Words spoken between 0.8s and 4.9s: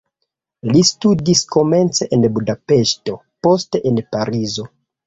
studis komence en Budapeŝto, poste en Parizo.